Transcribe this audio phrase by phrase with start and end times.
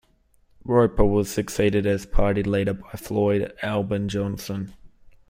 [0.65, 4.73] Roper was succeeded as party leader by Floyd Albin Johnson.